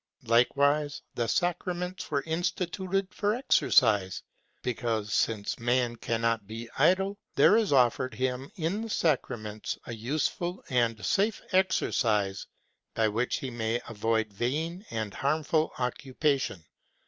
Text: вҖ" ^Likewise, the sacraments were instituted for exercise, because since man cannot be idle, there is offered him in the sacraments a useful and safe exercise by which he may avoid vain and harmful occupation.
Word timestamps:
вҖ" 0.23 0.45
^Likewise, 0.47 1.01
the 1.13 1.27
sacraments 1.27 2.09
were 2.09 2.23
instituted 2.25 3.13
for 3.13 3.35
exercise, 3.35 4.23
because 4.63 5.13
since 5.13 5.59
man 5.59 5.95
cannot 5.95 6.47
be 6.47 6.67
idle, 6.79 7.19
there 7.35 7.55
is 7.55 7.71
offered 7.71 8.15
him 8.15 8.49
in 8.55 8.81
the 8.81 8.89
sacraments 8.89 9.77
a 9.85 9.93
useful 9.93 10.63
and 10.71 11.05
safe 11.05 11.39
exercise 11.51 12.47
by 12.95 13.07
which 13.07 13.35
he 13.37 13.51
may 13.51 13.79
avoid 13.89 14.33
vain 14.33 14.83
and 14.89 15.13
harmful 15.13 15.71
occupation. 15.77 16.65